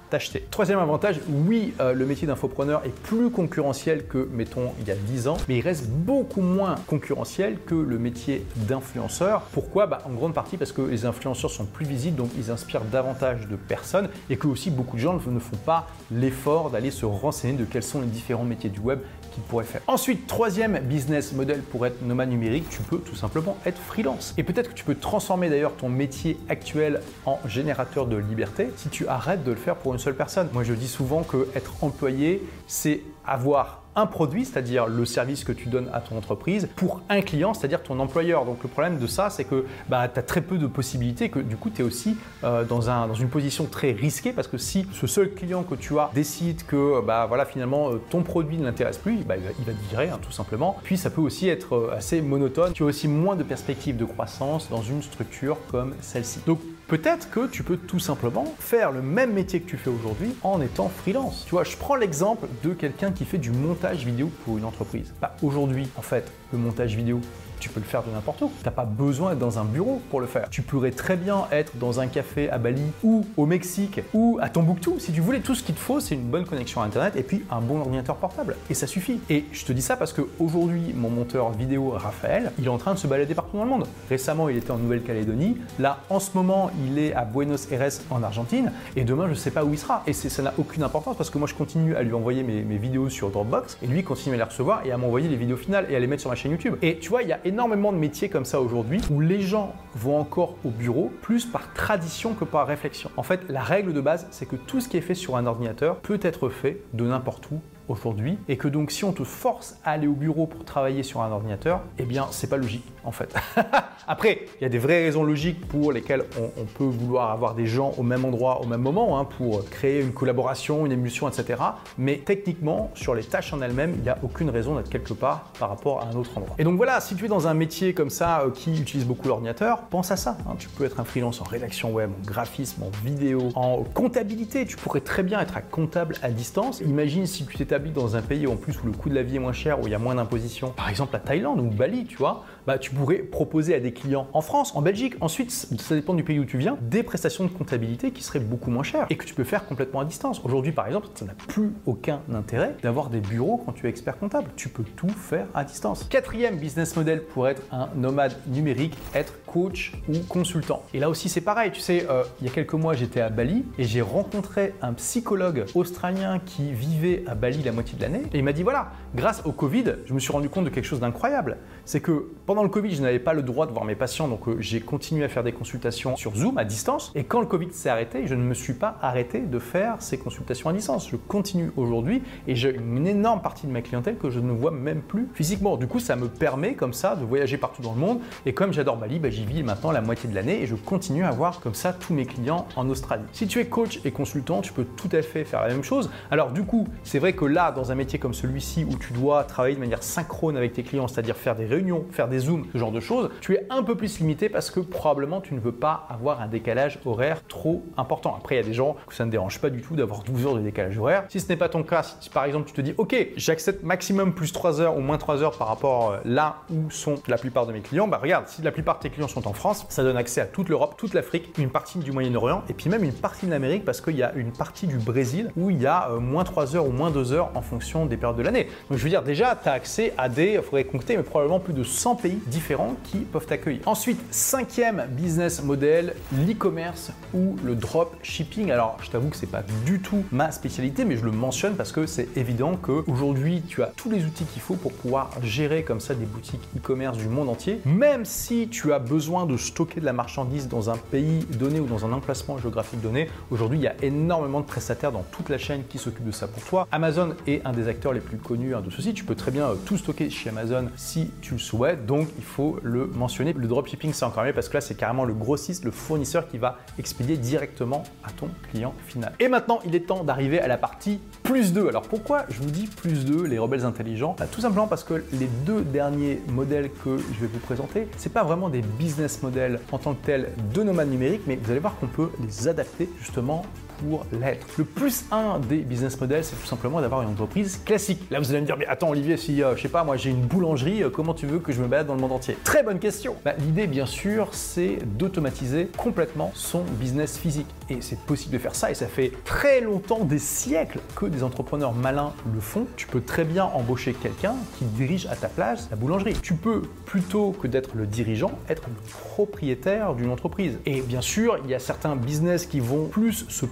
Troisième 0.50 0.78
avantage, 0.78 1.20
oui, 1.28 1.74
euh, 1.80 1.92
le 1.92 2.06
métier 2.06 2.26
d'infopreneur 2.26 2.82
est 2.84 2.94
plus 3.02 3.30
concurrentiel 3.30 4.06
que, 4.06 4.28
mettons, 4.32 4.72
il 4.80 4.86
y 4.86 4.90
a 4.92 4.94
10 4.94 5.28
ans, 5.28 5.36
mais 5.48 5.58
il 5.58 5.60
reste 5.60 5.88
beaucoup 5.88 6.40
moins 6.40 6.76
concurrentiel 6.86 7.58
que 7.66 7.74
le 7.74 7.98
métier 7.98 8.46
d'influenceur. 8.68 9.42
Pourquoi? 9.52 9.86
Bah, 9.86 10.02
En 10.06 10.12
grande 10.12 10.34
partie 10.34 10.56
parce 10.56 10.72
que 10.72 10.82
les 10.82 11.04
influenceurs 11.04 11.50
sont 11.50 11.64
plus 11.64 11.86
visibles, 11.86 12.16
donc 12.16 12.30
ils 12.36 12.50
inspirent 12.50 12.84
davantage 12.84 13.48
de 13.48 13.56
personnes 13.56 14.08
et 14.30 14.36
que 14.36 14.46
aussi 14.46 14.70
beaucoup 14.70 14.96
de 14.96 15.02
gens 15.02 15.14
ne 15.14 15.38
font 15.38 15.56
pas 15.64 15.88
l'effort 16.12 16.70
d'aller 16.70 16.90
se 16.90 17.06
renseigner 17.06 17.54
de 17.54 17.64
quels 17.64 17.82
sont 17.82 18.00
les 18.00 18.06
différents 18.06 18.44
métiers 18.44 18.70
du 18.70 18.80
web 18.80 19.00
qu'ils 19.32 19.42
pourraient 19.42 19.64
faire. 19.64 19.80
Ensuite, 19.86 20.26
troisième 20.26 20.78
business 20.78 21.32
model 21.32 21.60
pour 21.60 21.86
être 21.86 22.02
nomade 22.02 22.30
numérique, 22.30 22.68
tu 22.70 22.80
peux 22.82 22.98
tout 22.98 23.16
simplement 23.16 23.56
être 23.66 23.78
freelance. 23.78 24.34
Et 24.38 24.42
peut-être 24.44 24.70
que 24.70 24.74
tu 24.74 24.84
peux 24.84 24.94
transformer 24.94 25.50
d'ailleurs 25.50 25.74
ton 25.74 25.88
métier 25.88 26.38
actuel 26.48 27.00
en 27.26 27.38
générateur 27.46 28.06
de 28.06 28.16
liberté 28.16 28.68
si 28.76 28.88
tu 28.88 29.08
arrêtes 29.08 29.44
de 29.44 29.50
le 29.50 29.56
faire 29.56 29.76
pour 29.76 29.92
une 29.92 29.98
personne. 30.12 30.48
Moi, 30.52 30.64
je 30.64 30.74
dis 30.74 30.88
souvent 30.88 31.22
que 31.22 31.48
être 31.54 31.72
employé, 31.82 32.42
c'est 32.66 33.00
avoir 33.26 33.84
un 33.96 34.06
produit, 34.06 34.44
c'est-à-dire 34.44 34.86
le 34.86 35.04
service 35.04 35.44
que 35.44 35.52
tu 35.52 35.68
donnes 35.68 35.88
à 35.92 36.00
ton 36.00 36.16
entreprise, 36.16 36.68
pour 36.76 37.00
un 37.08 37.20
client, 37.20 37.54
c'est-à-dire 37.54 37.82
ton 37.82 37.98
employeur. 38.00 38.44
Donc 38.44 38.62
le 38.62 38.68
problème 38.68 38.98
de 38.98 39.06
ça, 39.06 39.30
c'est 39.30 39.44
que 39.44 39.64
bah, 39.88 40.08
tu 40.08 40.18
as 40.18 40.22
très 40.22 40.40
peu 40.40 40.58
de 40.58 40.66
possibilités, 40.66 41.28
que 41.28 41.38
du 41.38 41.56
coup 41.56 41.70
tu 41.70 41.82
es 41.82 41.84
aussi 41.84 42.16
euh, 42.42 42.64
dans, 42.64 42.90
un, 42.90 43.06
dans, 43.06 43.14
une 43.14 43.28
position 43.28 43.66
très 43.66 43.92
risquée, 43.92 44.32
parce 44.32 44.48
que 44.48 44.58
si 44.58 44.86
ce 44.92 45.06
seul 45.06 45.30
client 45.30 45.62
que 45.62 45.74
tu 45.74 45.98
as 45.98 46.10
décide 46.14 46.64
que 46.66 47.00
bah, 47.02 47.26
voilà, 47.26 47.44
finalement 47.44 47.90
euh, 47.90 48.00
ton 48.10 48.22
produit 48.22 48.58
ne 48.58 48.64
l'intéresse 48.64 48.98
plus, 48.98 49.18
bah, 49.18 49.36
il 49.36 49.64
va 49.64 49.72
te 49.72 49.90
virer 49.90 50.08
hein, 50.08 50.18
tout 50.20 50.32
simplement. 50.32 50.76
Puis 50.82 50.96
ça 50.96 51.10
peut 51.10 51.20
aussi 51.20 51.48
être 51.48 51.76
euh, 51.76 51.94
assez 51.96 52.20
monotone, 52.20 52.72
tu 52.72 52.82
as 52.82 52.86
aussi 52.86 53.08
moins 53.08 53.36
de 53.36 53.44
perspectives 53.44 53.96
de 53.96 54.04
croissance 54.04 54.68
dans 54.70 54.82
une 54.82 55.02
structure 55.02 55.56
comme 55.70 55.94
celle-ci. 56.00 56.40
Donc 56.46 56.58
Peut-être 56.86 57.30
que 57.30 57.46
tu 57.46 57.62
peux 57.62 57.78
tout 57.78 57.98
simplement 57.98 58.44
faire 58.58 58.92
le 58.92 59.00
même 59.00 59.32
métier 59.32 59.60
que 59.60 59.68
tu 59.68 59.78
fais 59.78 59.88
aujourd'hui 59.88 60.34
en 60.42 60.60
étant 60.60 60.90
freelance. 60.90 61.44
Tu 61.46 61.52
vois, 61.52 61.64
je 61.64 61.78
prends 61.78 61.94
l'exemple 61.94 62.46
de 62.62 62.74
quelqu'un 62.74 63.10
qui 63.10 63.24
fait 63.24 63.38
du 63.38 63.52
montage 63.52 64.04
vidéo 64.04 64.30
pour 64.44 64.58
une 64.58 64.66
entreprise. 64.66 65.14
Bah, 65.18 65.34
aujourd'hui, 65.42 65.88
en 65.96 66.02
fait, 66.02 66.30
le 66.52 66.58
montage 66.58 66.94
vidéo, 66.94 67.22
tu 67.64 67.70
peux 67.70 67.80
le 67.80 67.86
faire 67.86 68.02
de 68.02 68.10
n'importe 68.10 68.42
où. 68.42 68.52
Tu 68.58 68.64
n'as 68.66 68.70
pas 68.72 68.84
besoin 68.84 69.30
d'être 69.30 69.38
dans 69.38 69.58
un 69.58 69.64
bureau 69.64 70.02
pour 70.10 70.20
le 70.20 70.26
faire. 70.26 70.50
Tu 70.50 70.60
pourrais 70.60 70.90
très 70.90 71.16
bien 71.16 71.46
être 71.50 71.78
dans 71.78 71.98
un 71.98 72.08
café 72.08 72.50
à 72.50 72.58
Bali 72.58 72.82
ou 73.02 73.24
au 73.38 73.46
Mexique 73.46 74.02
ou 74.12 74.38
à 74.42 74.50
Tombouctou. 74.50 74.98
Si 74.98 75.12
tu 75.12 75.22
voulais, 75.22 75.40
tout 75.40 75.54
ce 75.54 75.62
qu'il 75.62 75.74
te 75.74 75.80
faut, 75.80 75.98
c'est 75.98 76.14
une 76.14 76.28
bonne 76.28 76.44
connexion 76.44 76.82
à 76.82 76.84
Internet 76.84 77.16
et 77.16 77.22
puis 77.22 77.42
un 77.50 77.62
bon 77.62 77.80
ordinateur 77.80 78.16
portable. 78.16 78.56
Et 78.68 78.74
ça 78.74 78.86
suffit. 78.86 79.18
Et 79.30 79.46
je 79.52 79.64
te 79.64 79.72
dis 79.72 79.80
ça 79.80 79.96
parce 79.96 80.12
qu'aujourd'hui, 80.12 80.92
mon 80.94 81.08
monteur 81.08 81.52
vidéo 81.52 81.94
Raphaël, 81.96 82.52
il 82.58 82.66
est 82.66 82.68
en 82.68 82.76
train 82.76 82.92
de 82.92 82.98
se 82.98 83.06
balader 83.06 83.34
partout 83.34 83.56
dans 83.56 83.64
le 83.64 83.70
monde. 83.70 83.86
Récemment, 84.10 84.50
il 84.50 84.58
était 84.58 84.70
en 84.70 84.76
Nouvelle-Calédonie. 84.76 85.56
Là, 85.78 86.00
en 86.10 86.20
ce 86.20 86.32
moment, 86.34 86.70
il 86.86 86.98
est 86.98 87.14
à 87.14 87.24
Buenos 87.24 87.72
Aires 87.72 87.88
en 88.10 88.22
Argentine. 88.22 88.72
Et 88.94 89.04
demain, 89.04 89.24
je 89.24 89.30
ne 89.30 89.36
sais 89.36 89.50
pas 89.50 89.64
où 89.64 89.72
il 89.72 89.78
sera. 89.78 90.02
Et 90.06 90.12
ça 90.12 90.42
n'a 90.42 90.52
aucune 90.58 90.82
importance 90.82 91.16
parce 91.16 91.30
que 91.30 91.38
moi, 91.38 91.48
je 91.48 91.54
continue 91.54 91.96
à 91.96 92.02
lui 92.02 92.12
envoyer 92.12 92.42
mes, 92.42 92.60
mes 92.60 92.76
vidéos 92.76 93.08
sur 93.08 93.30
Dropbox 93.30 93.78
et 93.82 93.86
lui 93.86 94.04
continue 94.04 94.34
à 94.34 94.38
les 94.38 94.44
recevoir 94.44 94.84
et 94.84 94.92
à 94.92 94.98
m'envoyer 94.98 95.30
les 95.30 95.36
vidéos 95.36 95.56
finales 95.56 95.86
et 95.88 95.96
à 95.96 95.98
les 95.98 96.06
mettre 96.06 96.20
sur 96.20 96.28
ma 96.28 96.36
chaîne 96.36 96.52
YouTube. 96.52 96.74
Et 96.82 96.98
tu 96.98 97.08
vois, 97.08 97.22
il 97.22 97.30
y 97.30 97.32
a 97.32 97.38
énormément 97.46 97.53
de 97.54 97.98
métiers 97.98 98.28
comme 98.28 98.44
ça 98.44 98.60
aujourd'hui 98.60 99.00
où 99.10 99.20
les 99.20 99.40
gens 99.40 99.72
vont 99.94 100.18
encore 100.18 100.56
au 100.64 100.70
bureau 100.70 101.10
plus 101.22 101.46
par 101.46 101.72
tradition 101.72 102.34
que 102.34 102.44
par 102.44 102.66
réflexion. 102.66 103.10
En 103.16 103.22
fait, 103.22 103.40
la 103.48 103.62
règle 103.62 103.92
de 103.92 104.00
base, 104.00 104.26
c'est 104.30 104.46
que 104.46 104.56
tout 104.56 104.80
ce 104.80 104.88
qui 104.88 104.96
est 104.96 105.00
fait 105.00 105.14
sur 105.14 105.36
un 105.36 105.46
ordinateur 105.46 105.96
peut 105.96 106.20
être 106.22 106.48
fait 106.48 106.80
de 106.92 107.04
n'importe 107.04 107.50
où 107.50 107.60
aujourd'hui 107.88 108.38
et 108.48 108.56
que 108.56 108.68
donc 108.68 108.90
si 108.90 109.04
on 109.04 109.12
te 109.12 109.24
force 109.24 109.78
à 109.84 109.92
aller 109.92 110.06
au 110.06 110.14
bureau 110.14 110.46
pour 110.46 110.64
travailler 110.64 111.02
sur 111.02 111.22
un 111.22 111.30
ordinateur, 111.30 111.80
eh 111.98 112.04
bien 112.04 112.26
c'est 112.30 112.48
pas 112.48 112.56
logique 112.56 112.84
en 113.04 113.12
fait. 113.12 113.34
Après, 114.08 114.46
il 114.60 114.62
y 114.62 114.66
a 114.66 114.68
des 114.68 114.78
vraies 114.78 115.04
raisons 115.04 115.22
logiques 115.22 115.66
pour 115.66 115.92
lesquelles 115.92 116.24
on, 116.38 116.64
peut 116.64 116.84
vouloir 116.84 117.30
avoir 117.30 117.54
des 117.54 117.66
gens 117.66 117.92
au 117.98 118.02
même 118.02 118.24
endroit 118.24 118.60
au 118.62 118.66
même 118.66 118.80
moment 118.80 119.18
hein, 119.18 119.24
pour 119.24 119.68
créer 119.68 120.00
une 120.00 120.12
collaboration, 120.12 120.86
une 120.86 120.92
émulsion, 120.92 121.28
etc. 121.28 121.60
Mais 121.98 122.22
techniquement, 122.24 122.90
sur 122.94 123.14
les 123.14 123.22
tâches 123.22 123.52
en 123.52 123.60
elles-mêmes, 123.60 123.92
il 123.96 124.02
n'y 124.02 124.08
a 124.08 124.18
aucune 124.22 124.50
raison 124.50 124.76
d'être 124.76 124.88
quelque 124.88 125.12
part 125.12 125.52
par 125.58 125.68
rapport 125.68 126.02
à 126.02 126.06
un 126.06 126.16
autre 126.16 126.36
endroit. 126.36 126.56
Et 126.58 126.64
donc 126.64 126.76
voilà, 126.76 127.00
si 127.00 127.14
tu 127.14 127.26
es 127.26 127.28
dans 127.28 127.46
un 127.46 127.54
métier 127.54 127.94
comme 127.94 128.10
ça 128.10 128.40
euh, 128.40 128.50
qui 128.50 128.80
utilise 128.80 129.06
beaucoup 129.06 129.28
l'ordinateur, 129.28 129.82
pense 129.82 130.10
à 130.10 130.16
ça. 130.16 130.36
Hein. 130.48 130.54
Tu 130.58 130.68
peux 130.68 130.84
être 130.84 131.00
un 131.00 131.04
freelance 131.04 131.40
en 131.40 131.44
rédaction 131.44 131.92
web, 131.92 132.10
en 132.10 132.26
graphisme, 132.26 132.82
en 132.82 132.90
vidéo, 133.04 133.50
en 133.54 133.82
comptabilité. 133.82 134.66
Tu 134.66 134.76
pourrais 134.76 135.00
très 135.00 135.22
bien 135.22 135.40
être 135.40 135.56
un 135.56 135.60
comptable 135.62 136.16
à 136.22 136.30
distance. 136.30 136.80
Imagine 136.80 137.26
si 137.26 137.46
tu 137.46 137.56
t'étais 137.56 137.74
dans 137.78 138.16
un 138.16 138.22
pays 138.22 138.46
en 138.46 138.56
plus 138.56 138.80
où 138.82 138.86
le 138.86 138.92
coût 138.92 139.08
de 139.08 139.14
la 139.14 139.22
vie 139.22 139.36
est 139.36 139.40
moins 139.40 139.52
cher, 139.52 139.80
où 139.80 139.86
il 139.86 139.90
y 139.90 139.94
a 139.94 139.98
moins 139.98 140.14
d'imposition, 140.14 140.70
par 140.70 140.88
exemple 140.88 141.12
la 141.12 141.18
Thaïlande 141.18 141.60
ou 141.60 141.70
Bali, 141.70 142.06
tu 142.06 142.16
vois, 142.16 142.44
bah, 142.66 142.78
tu 142.78 142.93
pourrais 142.94 143.18
proposer 143.18 143.74
à 143.74 143.80
des 143.80 143.92
clients 143.92 144.28
en 144.32 144.40
France, 144.40 144.74
en 144.74 144.82
Belgique, 144.82 145.14
ensuite, 145.20 145.50
ça 145.50 145.94
dépend 145.94 146.14
du 146.14 146.22
pays 146.22 146.38
où 146.38 146.44
tu 146.44 146.58
viens, 146.58 146.76
des 146.82 147.02
prestations 147.02 147.44
de 147.44 147.48
comptabilité 147.50 148.10
qui 148.10 148.22
seraient 148.22 148.40
beaucoup 148.40 148.70
moins 148.70 148.82
chères 148.82 149.06
et 149.10 149.16
que 149.16 149.24
tu 149.24 149.34
peux 149.34 149.44
faire 149.44 149.66
complètement 149.66 150.00
à 150.00 150.04
distance. 150.04 150.40
Aujourd'hui, 150.44 150.72
par 150.72 150.86
exemple, 150.86 151.08
ça 151.14 151.24
n'a 151.24 151.34
plus 151.34 151.72
aucun 151.86 152.20
intérêt 152.32 152.76
d'avoir 152.82 153.10
des 153.10 153.20
bureaux 153.20 153.62
quand 153.64 153.72
tu 153.72 153.86
es 153.86 153.88
expert 153.88 154.18
comptable. 154.18 154.50
Tu 154.56 154.68
peux 154.68 154.84
tout 154.84 155.08
faire 155.08 155.46
à 155.54 155.64
distance. 155.64 156.04
Quatrième 156.04 156.56
business 156.56 156.96
model 156.96 157.22
pour 157.22 157.48
être 157.48 157.62
un 157.72 157.88
nomade 157.96 158.34
numérique, 158.46 158.96
être 159.14 159.34
coach 159.46 159.92
ou 160.08 160.18
consultant. 160.28 160.82
Et 160.94 160.98
là 160.98 161.08
aussi, 161.08 161.28
c'est 161.28 161.40
pareil. 161.40 161.70
Tu 161.72 161.80
sais, 161.80 162.06
euh, 162.08 162.24
il 162.40 162.46
y 162.46 162.50
a 162.50 162.52
quelques 162.52 162.74
mois, 162.74 162.94
j'étais 162.94 163.20
à 163.20 163.30
Bali 163.30 163.64
et 163.78 163.84
j'ai 163.84 164.02
rencontré 164.02 164.74
un 164.82 164.92
psychologue 164.94 165.64
australien 165.74 166.40
qui 166.44 166.72
vivait 166.72 167.24
à 167.26 167.34
Bali 167.34 167.62
la 167.62 167.72
moitié 167.72 167.96
de 167.96 168.02
l'année. 168.02 168.22
Et 168.32 168.38
il 168.38 168.44
m'a 168.44 168.52
dit 168.52 168.62
voilà, 168.62 168.92
grâce 169.14 169.42
au 169.44 169.52
Covid, 169.52 169.84
je 170.06 170.14
me 170.14 170.18
suis 170.18 170.32
rendu 170.32 170.48
compte 170.48 170.64
de 170.64 170.70
quelque 170.70 170.86
chose 170.86 171.00
d'incroyable. 171.00 171.58
C'est 171.84 172.00
que 172.00 172.30
pendant 172.46 172.62
le 172.62 172.68
Covid, 172.68 172.83
je 172.92 173.02
n'avais 173.02 173.18
pas 173.18 173.32
le 173.32 173.42
droit 173.42 173.66
de 173.66 173.72
voir 173.72 173.84
mes 173.84 173.94
patients, 173.94 174.28
donc 174.28 174.48
euh, 174.48 174.56
j'ai 174.60 174.80
continué 174.80 175.24
à 175.24 175.28
faire 175.28 175.42
des 175.42 175.52
consultations 175.52 176.16
sur 176.16 176.34
Zoom 176.34 176.58
à 176.58 176.64
distance. 176.64 177.12
Et 177.14 177.24
quand 177.24 177.40
le 177.40 177.46
Covid 177.46 177.72
s'est 177.72 177.88
arrêté, 177.88 178.26
je 178.26 178.34
ne 178.34 178.42
me 178.42 178.54
suis 178.54 178.74
pas 178.74 178.98
arrêté 179.00 179.40
de 179.40 179.58
faire 179.58 179.96
ces 180.00 180.18
consultations 180.18 180.70
à 180.70 180.72
distance. 180.72 181.08
Je 181.10 181.16
continue 181.16 181.70
aujourd'hui 181.76 182.22
et 182.46 182.54
j'ai 182.54 182.74
une 182.74 183.06
énorme 183.06 183.40
partie 183.42 183.66
de 183.66 183.72
ma 183.72 183.82
clientèle 183.82 184.16
que 184.16 184.30
je 184.30 184.40
ne 184.40 184.52
vois 184.52 184.70
même 184.70 185.02
plus 185.02 185.28
physiquement. 185.34 185.76
Du 185.76 185.86
coup, 185.86 186.00
ça 186.00 186.16
me 186.16 186.28
permet 186.28 186.74
comme 186.74 186.92
ça 186.92 187.16
de 187.16 187.24
voyager 187.24 187.56
partout 187.56 187.82
dans 187.82 187.92
le 187.92 188.00
monde. 188.00 188.20
Et 188.46 188.52
comme 188.52 188.72
j'adore 188.72 188.96
Bali, 188.96 189.18
bah, 189.18 189.30
j'y 189.30 189.44
vis 189.44 189.62
maintenant 189.62 189.92
la 189.92 190.00
moitié 190.00 190.28
de 190.28 190.34
l'année 190.34 190.62
et 190.62 190.66
je 190.66 190.74
continue 190.74 191.24
à 191.24 191.30
voir 191.30 191.60
comme 191.60 191.74
ça 191.74 191.92
tous 191.92 192.14
mes 192.14 192.26
clients 192.26 192.66
en 192.76 192.88
Australie. 192.88 193.24
Si 193.32 193.46
tu 193.46 193.60
es 193.60 193.66
coach 193.66 194.00
et 194.04 194.10
consultant, 194.10 194.60
tu 194.60 194.72
peux 194.72 194.84
tout 194.84 195.08
à 195.12 195.22
fait 195.22 195.44
faire 195.44 195.62
la 195.62 195.68
même 195.68 195.84
chose. 195.84 196.10
Alors 196.30 196.50
du 196.50 196.62
coup, 196.62 196.86
c'est 197.02 197.18
vrai 197.18 197.32
que 197.32 197.44
là, 197.44 197.72
dans 197.72 197.92
un 197.92 197.94
métier 197.94 198.18
comme 198.18 198.34
celui-ci 198.34 198.84
où 198.84 198.96
tu 198.96 199.12
dois 199.12 199.44
travailler 199.44 199.74
de 199.74 199.80
manière 199.80 200.02
synchrone 200.02 200.56
avec 200.56 200.72
tes 200.72 200.82
clients, 200.82 201.08
c'est-à-dire 201.08 201.36
faire 201.36 201.56
des 201.56 201.66
réunions, 201.66 202.04
faire 202.10 202.28
des 202.28 202.40
zooms, 202.40 202.66
ce 202.74 202.78
genre 202.78 202.90
de 202.90 203.00
choses, 203.00 203.30
tu 203.40 203.54
es 203.54 203.66
un 203.70 203.84
peu 203.84 203.94
plus 203.94 204.18
limité 204.18 204.48
parce 204.48 204.70
que 204.70 204.80
probablement 204.80 205.40
tu 205.40 205.54
ne 205.54 205.60
veux 205.60 205.72
pas 205.72 206.08
avoir 206.10 206.40
un 206.40 206.48
décalage 206.48 206.98
horaire 207.04 207.46
trop 207.46 207.84
important. 207.96 208.34
Après, 208.36 208.56
il 208.56 208.58
y 208.58 208.64
a 208.64 208.66
des 208.66 208.74
gens 208.74 208.96
que 209.06 209.14
ça 209.14 209.24
ne 209.24 209.30
dérange 209.30 209.60
pas 209.60 209.70
du 209.70 209.80
tout 209.80 209.94
d'avoir 209.94 210.24
12 210.24 210.46
heures 210.46 210.54
de 210.56 210.60
décalage 210.60 210.98
horaire. 210.98 211.24
Si 211.28 211.38
ce 211.38 211.48
n'est 211.48 211.56
pas 211.56 211.68
ton 211.68 211.84
cas, 211.84 212.02
si 212.20 212.30
par 212.30 212.44
exemple 212.44 212.66
tu 212.66 212.72
te 212.72 212.80
dis, 212.80 212.92
ok, 212.98 213.14
j'accepte 213.36 213.84
maximum 213.84 214.34
plus 214.34 214.52
3 214.52 214.80
heures 214.80 214.96
ou 214.96 215.00
moins 215.00 215.18
3 215.18 215.42
heures 215.42 215.56
par 215.56 215.68
rapport 215.68 216.10
euh, 216.10 216.18
là 216.24 216.56
où 216.68 216.90
sont 216.90 217.14
la 217.28 217.38
plupart 217.38 217.66
de 217.66 217.72
mes 217.72 217.80
clients, 217.80 218.08
bah 218.08 218.18
regarde, 218.20 218.48
si 218.48 218.60
la 218.60 218.72
plupart 218.72 218.96
de 218.96 219.02
tes 219.02 219.10
clients 219.10 219.28
sont 219.28 219.46
en 219.46 219.52
France, 219.52 219.86
ça 219.88 220.02
donne 220.02 220.16
accès 220.16 220.40
à 220.40 220.46
toute 220.46 220.68
l'Europe, 220.68 220.96
toute 220.98 221.14
l'Afrique, 221.14 221.56
une 221.58 221.70
partie 221.70 221.98
du 221.98 222.10
Moyen-Orient 222.10 222.64
et 222.68 222.72
puis 222.72 222.90
même 222.90 223.04
une 223.04 223.12
partie 223.12 223.46
de 223.46 223.52
l'Amérique 223.52 223.84
parce 223.84 224.00
qu'il 224.00 224.16
y 224.16 224.24
a 224.24 224.32
une 224.34 224.50
partie 224.50 224.88
du 224.88 224.98
Brésil 224.98 225.52
où 225.56 225.70
il 225.70 225.80
y 225.80 225.86
a 225.86 226.10
euh, 226.10 226.18
moins 226.18 226.42
3 226.42 226.74
heures 226.74 226.88
ou 226.88 226.92
moins 226.92 227.12
2 227.12 227.32
heures 227.32 227.50
en 227.54 227.62
fonction 227.62 228.06
des 228.06 228.16
périodes 228.16 228.36
de 228.36 228.42
l'année. 228.42 228.68
Donc 228.90 228.98
je 228.98 229.04
veux 229.04 229.10
dire, 229.10 229.22
déjà, 229.22 229.56
tu 229.62 229.68
as 229.68 229.72
accès 229.72 230.12
à 230.18 230.28
des, 230.28 230.54
il 230.54 230.62
faudrait 230.62 230.82
compter, 230.82 231.16
mais 231.16 231.22
probablement 231.22 231.60
plus 231.60 231.72
de 231.72 231.84
100 231.84 232.16
pays 232.16 232.38
différents 232.48 232.63
qui 233.02 233.18
peuvent 233.18 233.46
t'accueillir. 233.46 233.82
Ensuite, 233.86 234.18
cinquième 234.30 235.04
business 235.10 235.62
model, 235.62 236.14
l'e-commerce 236.32 237.12
ou 237.34 237.56
le 237.62 237.74
drop 237.74 238.16
shipping. 238.22 238.70
Alors, 238.70 238.96
je 239.02 239.10
t'avoue 239.10 239.28
que 239.28 239.36
c'est 239.36 239.46
pas 239.46 239.62
du 239.84 240.00
tout 240.00 240.24
ma 240.32 240.50
spécialité, 240.50 241.04
mais 241.04 241.16
je 241.16 241.24
le 241.24 241.30
mentionne 241.30 241.74
parce 241.76 241.92
que 241.92 242.06
c'est 242.06 242.36
évident 242.36 242.76
qu'aujourd'hui, 242.76 243.62
tu 243.68 243.82
as 243.82 243.92
tous 243.96 244.10
les 244.10 244.24
outils 244.24 244.44
qu'il 244.44 244.62
faut 244.62 244.76
pour 244.76 244.92
pouvoir 244.92 245.30
gérer 245.42 245.82
comme 245.82 246.00
ça 246.00 246.14
des 246.14 246.24
boutiques 246.24 246.62
e-commerce 246.76 247.18
du 247.18 247.28
monde 247.28 247.50
entier. 247.50 247.80
Même 247.84 248.24
si 248.24 248.68
tu 248.68 248.94
as 248.94 248.98
besoin 248.98 249.44
de 249.44 249.58
stocker 249.58 250.00
de 250.00 250.06
la 250.06 250.14
marchandise 250.14 250.68
dans 250.68 250.88
un 250.88 250.96
pays 250.96 251.44
donné 251.58 251.80
ou 251.80 251.86
dans 251.86 252.06
un 252.06 252.12
emplacement 252.12 252.56
géographique 252.56 253.02
donné, 253.02 253.28
aujourd'hui, 253.50 253.78
il 253.78 253.82
y 253.82 253.88
a 253.88 253.94
énormément 254.02 254.60
de 254.60 254.66
prestataires 254.66 255.12
dans 255.12 255.24
toute 255.32 255.50
la 255.50 255.58
chaîne 255.58 255.82
qui 255.86 255.98
s'occupent 255.98 256.24
de 256.24 256.32
ça 256.32 256.48
pour 256.48 256.62
toi. 256.62 256.88
Amazon 256.92 257.34
est 257.46 257.60
un 257.66 257.72
des 257.72 257.88
acteurs 257.88 258.14
les 258.14 258.20
plus 258.20 258.38
connus 258.38 258.74
hein, 258.74 258.80
de 258.80 258.90
ceci. 258.90 259.12
Tu 259.12 259.24
peux 259.24 259.34
très 259.34 259.50
bien 259.50 259.66
euh, 259.66 259.74
tout 259.84 259.98
stocker 259.98 260.30
chez 260.30 260.48
Amazon 260.48 260.86
si 260.96 261.30
tu 261.42 261.54
le 261.54 261.60
souhaites. 261.60 262.06
Donc, 262.06 262.28
il 262.38 262.44
faut 262.44 262.53
le 262.82 263.06
mentionner. 263.06 263.52
Le 263.52 263.66
dropshipping, 263.66 264.12
c'est 264.12 264.24
encore 264.24 264.44
mieux 264.44 264.52
parce 264.52 264.68
que 264.68 264.74
là, 264.74 264.80
c'est 264.80 264.94
carrément 264.94 265.24
le 265.24 265.34
grossiste, 265.34 265.84
le 265.84 265.90
fournisseur 265.90 266.48
qui 266.48 266.58
va 266.58 266.78
expédier 266.98 267.36
directement 267.36 268.04
à 268.24 268.30
ton 268.30 268.48
client 268.70 268.94
final. 269.06 269.32
Et 269.40 269.48
maintenant, 269.48 269.80
il 269.84 269.94
est 269.94 270.00
temps 270.00 270.24
d'arriver 270.24 270.60
à 270.60 270.68
la 270.68 270.76
partie 270.76 271.20
plus 271.42 271.72
2. 271.72 271.88
Alors, 271.88 272.02
pourquoi 272.02 272.44
je 272.48 272.60
vous 272.60 272.70
dis 272.70 272.86
plus 272.86 273.24
2, 273.24 273.44
les 273.44 273.58
rebelles 273.58 273.84
intelligents? 273.84 274.36
Bah, 274.38 274.46
Tout 274.50 274.60
simplement 274.60 274.86
parce 274.86 275.04
que 275.04 275.24
les 275.32 275.48
deux 275.66 275.82
derniers 275.82 276.40
modèles 276.48 276.90
que 277.04 277.18
je 277.18 277.40
vais 277.40 277.46
vous 277.46 277.58
présenter, 277.58 278.08
c'est 278.16 278.32
pas 278.32 278.44
vraiment 278.44 278.68
des 278.68 278.82
business 278.82 279.42
models 279.42 279.80
en 279.92 279.98
tant 279.98 280.14
que 280.14 280.24
tels 280.24 280.50
de 280.74 280.82
nomades 280.82 281.10
numériques, 281.10 281.42
mais 281.46 281.56
vous 281.56 281.70
allez 281.70 281.80
voir 281.80 281.96
qu'on 281.98 282.06
peut 282.06 282.30
les 282.40 282.68
adapter 282.68 283.08
justement 283.20 283.64
pour 283.98 284.26
l'être. 284.32 284.66
Le 284.76 284.84
plus 284.84 285.24
un 285.30 285.58
des 285.58 285.78
business 285.78 286.20
models, 286.20 286.44
c'est 286.44 286.56
tout 286.56 286.66
simplement 286.66 287.00
d'avoir 287.00 287.22
une 287.22 287.28
entreprise 287.28 287.80
classique. 287.84 288.20
Là, 288.30 288.38
vous 288.38 288.50
allez 288.50 288.60
me 288.60 288.66
dire, 288.66 288.76
mais 288.76 288.86
attends, 288.86 289.10
Olivier, 289.10 289.36
si, 289.36 289.62
euh, 289.62 289.76
je 289.76 289.82
sais 289.82 289.88
pas, 289.88 290.04
moi 290.04 290.16
j'ai 290.16 290.30
une 290.30 290.42
boulangerie, 290.42 291.02
euh, 291.02 291.10
comment 291.10 291.34
tu 291.34 291.46
veux 291.46 291.58
que 291.58 291.72
je 291.72 291.82
me 291.82 291.88
balade 291.88 292.06
dans 292.06 292.14
le 292.14 292.20
monde 292.20 292.32
entier? 292.32 292.56
Très 292.64 292.82
bonne 292.82 292.98
question. 292.98 293.36
Bah, 293.44 293.54
l'idée, 293.58 293.86
bien 293.86 294.06
sûr, 294.06 294.48
c'est 294.52 294.98
d'automatiser 295.16 295.88
complètement 295.96 296.52
son 296.54 296.82
business 296.98 297.38
physique. 297.38 297.66
Et 297.90 297.98
c'est 298.00 298.18
possible 298.20 298.54
de 298.54 298.58
faire 298.58 298.74
ça, 298.74 298.90
et 298.90 298.94
ça 298.94 299.06
fait 299.06 299.32
très 299.44 299.80
longtemps, 299.80 300.24
des 300.24 300.38
siècles, 300.38 301.00
que 301.16 301.26
des 301.26 301.42
entrepreneurs 301.42 301.92
malins 301.92 302.32
le 302.52 302.60
font. 302.60 302.86
Tu 302.96 303.06
peux 303.06 303.20
très 303.20 303.44
bien 303.44 303.64
embaucher 303.64 304.14
quelqu'un 304.14 304.54
qui 304.78 304.84
dirige 304.84 305.26
à 305.26 305.36
ta 305.36 305.48
place 305.48 305.88
la 305.90 305.96
boulangerie. 305.96 306.34
Tu 306.42 306.54
peux, 306.54 306.82
plutôt 307.04 307.52
que 307.52 307.66
d'être 307.66 307.90
le 307.94 308.06
dirigeant, 308.06 308.52
être 308.68 308.84
le 308.88 308.94
propriétaire 309.34 310.14
d'une 310.14 310.30
entreprise. 310.30 310.78
Et 310.86 311.02
bien 311.02 311.20
sûr, 311.20 311.58
il 311.64 311.70
y 311.70 311.74
a 311.74 311.78
certains 311.78 312.16
business 312.16 312.66
qui 312.66 312.80
vont 312.80 313.06
plus 313.06 313.44
se 313.48 313.66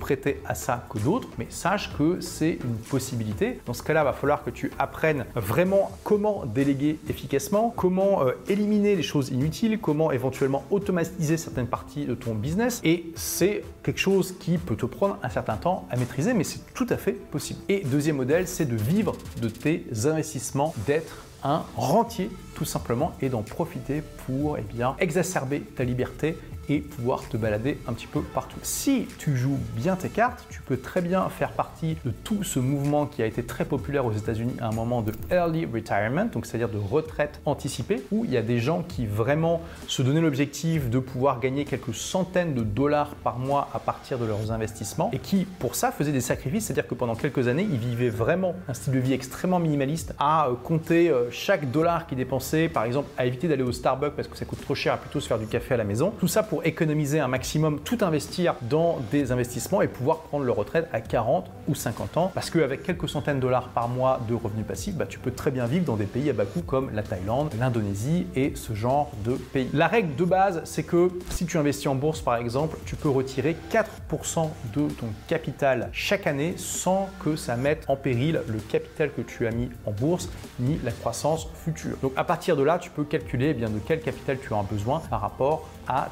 à 0.46 0.54
ça 0.54 0.86
que 0.90 0.98
d'autres, 0.98 1.28
mais 1.38 1.46
sache 1.50 1.96
que 1.96 2.20
c'est 2.20 2.58
une 2.64 2.76
possibilité. 2.90 3.60
Dans 3.66 3.74
ce 3.74 3.82
cas-là, 3.82 4.04
va 4.04 4.12
falloir 4.12 4.44
que 4.44 4.50
tu 4.50 4.70
apprennes 4.78 5.24
vraiment 5.34 5.90
comment 6.04 6.44
déléguer 6.46 6.98
efficacement, 7.08 7.72
comment 7.76 8.22
euh, 8.22 8.32
éliminer 8.48 8.96
les 8.96 9.02
choses 9.02 9.30
inutiles, 9.30 9.78
comment 9.78 10.12
éventuellement 10.12 10.64
automatiser 10.70 11.36
certaines 11.36 11.66
parties 11.66 12.04
de 12.04 12.14
ton 12.14 12.34
business. 12.34 12.80
Et 12.84 13.06
c'est 13.14 13.62
quelque 13.82 14.00
chose 14.00 14.34
qui 14.38 14.58
peut 14.58 14.76
te 14.76 14.86
prendre 14.86 15.18
un 15.22 15.28
certain 15.28 15.56
temps 15.56 15.86
à 15.90 15.96
maîtriser, 15.96 16.34
mais 16.34 16.44
c'est 16.44 16.74
tout 16.74 16.86
à 16.90 16.96
fait 16.96 17.12
possible. 17.12 17.60
Et 17.68 17.80
deuxième 17.84 18.16
modèle, 18.16 18.46
c'est 18.46 18.66
de 18.66 18.76
vivre 18.76 19.16
de 19.40 19.48
tes 19.48 19.84
investissements, 20.04 20.74
d'être 20.86 21.24
un 21.44 21.64
rentier 21.76 22.30
tout 22.54 22.64
simplement 22.64 23.12
et 23.20 23.28
d'en 23.28 23.42
profiter 23.42 24.02
pour 24.26 24.58
eh 24.58 24.62
bien, 24.62 24.94
exacerber 25.00 25.60
ta 25.60 25.84
liberté 25.84 26.36
et 26.68 26.80
pouvoir 26.80 27.28
te 27.28 27.36
balader 27.36 27.78
un 27.88 27.92
petit 27.92 28.06
peu 28.06 28.22
partout. 28.22 28.58
Si 28.62 29.06
tu 29.18 29.36
joues 29.36 29.58
bien 29.74 29.96
tes 29.96 30.08
cartes, 30.08 30.46
tu 30.48 30.62
peux 30.62 30.76
très 30.76 31.00
bien 31.00 31.28
faire 31.28 31.52
partie 31.52 31.96
de 32.04 32.10
tout 32.10 32.44
ce 32.44 32.58
mouvement 32.58 33.06
qui 33.06 33.22
a 33.22 33.26
été 33.26 33.42
très 33.42 33.64
populaire 33.64 34.06
aux 34.06 34.12
États-Unis 34.12 34.54
à 34.60 34.68
un 34.68 34.72
moment 34.72 35.02
de 35.02 35.12
early 35.30 35.66
retirement, 35.66 36.26
donc 36.26 36.46
c'est-à-dire 36.46 36.68
de 36.68 36.78
retraite 36.78 37.40
anticipée, 37.46 38.02
où 38.12 38.24
il 38.24 38.30
y 38.30 38.36
a 38.36 38.42
des 38.42 38.60
gens 38.60 38.82
qui 38.82 39.06
vraiment 39.06 39.60
se 39.88 40.02
donnaient 40.02 40.20
l'objectif 40.20 40.88
de 40.88 40.98
pouvoir 40.98 41.40
gagner 41.40 41.64
quelques 41.64 41.94
centaines 41.94 42.54
de 42.54 42.62
dollars 42.62 43.14
par 43.16 43.38
mois 43.38 43.68
à 43.74 43.78
partir 43.78 44.18
de 44.18 44.24
leurs 44.24 44.52
investissements 44.52 45.10
et 45.12 45.18
qui 45.18 45.44
pour 45.44 45.74
ça 45.74 45.92
faisaient 45.92 46.12
des 46.12 46.20
sacrifices, 46.20 46.66
c'est-à-dire 46.66 46.86
que 46.86 46.94
pendant 46.94 47.14
quelques 47.14 47.48
années, 47.48 47.66
ils 47.70 47.78
vivaient 47.78 48.10
vraiment 48.10 48.54
un 48.68 48.74
style 48.74 48.92
de 48.92 48.98
vie 48.98 49.12
extrêmement 49.12 49.58
minimaliste 49.58 50.14
à 50.18 50.48
euh, 50.48 50.54
compter 50.54 51.10
euh, 51.10 51.30
chaque 51.30 51.70
dollar 51.70 52.06
qu'ils 52.06 52.18
dépensaient, 52.18 52.68
par 52.68 52.84
exemple 52.84 53.08
à 53.16 53.26
éviter 53.26 53.48
d'aller 53.48 53.62
au 53.62 53.72
Starbucks 53.72 54.14
parce 54.14 54.28
que 54.28 54.36
ça 54.36 54.44
coûte 54.44 54.60
trop 54.60 54.74
cher, 54.74 54.94
à 54.94 54.96
plutôt 54.96 55.20
se 55.20 55.28
faire 55.28 55.38
du 55.38 55.46
café 55.46 55.74
à 55.74 55.76
la 55.76 55.84
maison. 55.84 56.12
Tout 56.18 56.28
ça 56.28 56.42
pour 56.42 56.64
économiser 56.64 57.20
un 57.20 57.28
maximum, 57.28 57.80
tout 57.80 57.98
investir 58.02 58.54
dans 58.62 58.98
des 59.10 59.32
investissements 59.32 59.82
et 59.82 59.88
pouvoir 59.88 60.18
prendre 60.18 60.44
leur 60.44 60.56
retraite 60.56 60.88
à 60.92 61.00
40 61.00 61.50
ou 61.68 61.74
50 61.74 62.16
ans. 62.16 62.30
Parce 62.34 62.50
qu'avec 62.50 62.82
quelques 62.82 63.08
centaines 63.08 63.36
de 63.36 63.42
dollars 63.42 63.68
par 63.68 63.88
mois 63.88 64.20
de 64.28 64.34
revenus 64.34 64.66
passifs, 64.66 64.94
bah, 64.94 65.06
tu 65.08 65.18
peux 65.18 65.30
très 65.30 65.50
bien 65.50 65.66
vivre 65.66 65.84
dans 65.84 65.96
des 65.96 66.06
pays 66.06 66.30
à 66.30 66.32
bas 66.32 66.44
coût 66.44 66.62
comme 66.62 66.90
la 66.94 67.02
Thaïlande, 67.02 67.50
l'Indonésie 67.58 68.26
et 68.34 68.52
ce 68.54 68.74
genre 68.74 69.10
de 69.24 69.32
pays. 69.32 69.68
La 69.72 69.86
règle 69.86 70.14
de 70.14 70.24
base, 70.24 70.60
c'est 70.64 70.82
que 70.82 71.10
si 71.30 71.46
tu 71.46 71.58
investis 71.58 71.86
en 71.86 71.94
bourse 71.94 72.20
par 72.20 72.36
exemple, 72.36 72.78
tu 72.86 72.96
peux 72.96 73.08
retirer 73.08 73.56
4% 73.70 74.48
de 74.74 74.88
ton 74.88 75.06
capital 75.28 75.88
chaque 75.92 76.26
année 76.26 76.54
sans 76.56 77.08
que 77.22 77.36
ça 77.36 77.56
mette 77.56 77.84
en 77.88 77.96
péril 77.96 78.40
le 78.46 78.58
capital 78.58 79.12
que 79.12 79.22
tu 79.22 79.46
as 79.46 79.50
mis 79.50 79.70
en 79.86 79.90
bourse 79.90 80.28
ni 80.58 80.78
la 80.84 80.92
croissance 80.92 81.48
future. 81.54 81.96
Donc 82.02 82.12
à 82.16 82.24
partir 82.24 82.56
de 82.56 82.62
là, 82.62 82.78
tu 82.78 82.90
peux 82.90 83.04
calculer 83.04 83.48
eh 83.50 83.54
bien, 83.54 83.68
de 83.68 83.78
quel 83.78 84.00
capital 84.00 84.38
tu 84.38 84.54
as 84.54 84.62
besoin 84.62 85.00
par 85.10 85.20
rapport 85.20 85.68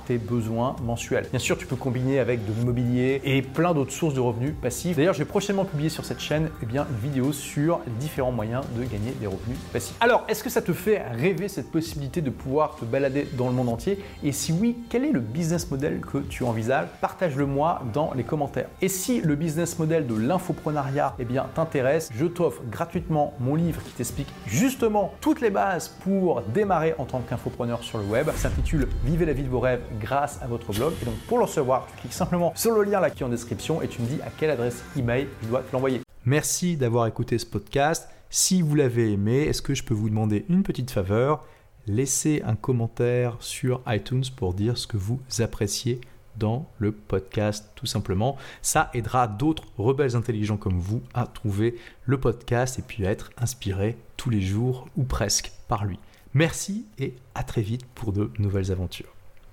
tes 0.07 0.19
besoins 0.19 0.77
mensuels. 0.83 1.27
Bien 1.31 1.39
sûr, 1.39 1.57
tu 1.59 1.67
peux 1.67 1.77
combiner 1.77 2.19
avec 2.19 2.45
de 2.47 2.53
l'immobilier 2.53 3.21
et 3.25 3.43
plein 3.43 3.75
d'autres 3.75 3.93
sources 3.93 4.15
de 4.15 4.21
revenus 4.21 4.55
passifs. 4.61 4.97
D'ailleurs, 4.97 5.15
je 5.15 5.21
vais 5.21 5.25
prochainement 5.25 5.65
publier 5.65 5.89
sur 5.91 6.05
cette 6.05 6.21
chaîne 6.21 6.51
eh 6.63 6.67
bien, 6.67 6.87
une 6.91 7.09
vidéo 7.09 7.33
sur 7.33 7.81
différents 7.99 8.33
moyens 8.33 8.65
de 8.77 8.83
gagner 8.85 9.13
des 9.21 9.27
revenus 9.27 9.59
passifs. 9.73 9.97
Alors, 10.01 10.25
est-ce 10.29 10.43
que 10.43 10.51
ça 10.51 10.63
te 10.63 10.73
fait 10.73 11.03
rêver 11.13 11.49
cette 11.49 11.71
possibilité 11.71 12.21
de 12.21 12.31
pouvoir 12.31 12.77
te 12.77 12.85
balader 12.85 13.29
dans 13.37 13.49
le 13.49 13.55
monde 13.55 13.69
entier? 13.69 13.99
Et 14.23 14.33
si 14.33 14.53
oui, 14.53 14.77
quel 14.89 15.05
est 15.05 15.13
le 15.13 15.21
business 15.21 15.71
model 15.71 16.01
que 16.01 16.19
tu 16.19 16.45
envisages? 16.45 16.89
Partage-le 17.01 17.47
moi 17.47 17.83
dans 17.93 18.13
les 18.15 18.25
commentaires. 18.25 18.69
Et 18.83 18.89
si 18.89 19.21
le 19.21 19.35
business 19.35 19.79
model 19.79 20.07
de 20.07 20.15
l'infoprenariat 20.15 21.15
eh 21.19 21.25
bien, 21.25 21.47
t'intéresse, 21.55 22.11
je 22.15 22.27
t'offre 22.27 22.63
gratuitement 22.71 23.35
mon 23.41 23.55
livre 23.55 23.83
qui 23.83 23.93
t'explique 23.93 24.29
justement 24.47 25.15
toutes 25.21 25.41
les 25.41 25.51
bases 25.51 25.89
pour 25.89 26.43
démarrer 26.43 26.95
en 26.99 27.05
tant 27.05 27.21
qu'infopreneur 27.21 27.83
sur 27.83 27.99
le 27.99 28.05
web. 28.05 28.29
S'intitule 28.35 28.89
Vivez 29.05 29.27
la 29.27 29.33
vie 29.33 29.43
de 29.43 29.49
vos 29.49 29.60
grâce 30.01 30.41
à 30.43 30.47
votre 30.47 30.73
blog. 30.73 30.93
Et 31.03 31.05
donc 31.05 31.15
pour 31.27 31.39
le 31.39 31.45
recevoir, 31.45 31.87
tu 31.87 32.01
cliques 32.01 32.13
simplement 32.13 32.53
sur 32.57 32.75
le 32.75 32.83
lien 32.83 33.01
là 33.01 33.11
qui 33.11 33.23
est 33.23 33.27
en 33.27 33.31
description 33.31 33.83
et 33.83 33.89
tu 33.89 34.03
me 34.03 34.07
dis 34.07 34.21
à 34.23 34.31
quelle 34.31 34.51
adresse 34.51 34.83
email 34.97 35.29
je 35.43 35.49
dois 35.49 35.61
te 35.61 35.73
l'envoyer. 35.73 36.01
Merci 36.25 36.77
d'avoir 36.77 37.07
écouté 37.07 37.39
ce 37.39 37.47
podcast. 37.47 38.09
Si 38.29 38.63
vous 38.63 38.75
l'avez 38.75 39.13
aimé, 39.13 39.43
est-ce 39.43 39.63
que 39.63 39.75
je 39.75 39.83
peux 39.83 39.95
vous 39.95 40.09
demander 40.09 40.45
une 40.49 40.63
petite 40.63 40.91
faveur? 40.91 41.45
Laissez 41.87 42.43
un 42.45 42.55
commentaire 42.55 43.37
sur 43.41 43.81
iTunes 43.87 44.25
pour 44.37 44.55
dire 44.55 44.77
ce 44.77 44.87
que 44.87 44.97
vous 44.97 45.21
appréciez 45.41 46.01
dans 46.37 46.67
le 46.79 46.93
podcast 46.93 47.71
tout 47.75 47.87
simplement. 47.87 48.37
Ça 48.63 48.91
aidera 48.95 49.27
d'autres 49.27 49.65
rebelles 49.79 50.17
intelligents 50.17 50.57
comme 50.57 50.79
vous 50.79 51.03
à 51.15 51.27
trouver 51.27 51.77
le 52.05 52.21
podcast 52.21 52.79
et 52.79 52.83
puis 52.83 53.07
à 53.07 53.11
être 53.11 53.31
inspirés 53.39 53.97
tous 54.17 54.31
les 54.31 54.41
jours 54.41 54.89
ou 54.97 55.05
presque 55.05 55.53
par 55.69 55.85
lui. 55.85 55.99
Merci 56.35 56.87
et 56.99 57.15
à 57.35 57.43
très 57.43 57.63
vite 57.63 57.85
pour 57.95 58.13
de 58.13 58.31
nouvelles 58.39 58.71
aventures. 58.71 59.13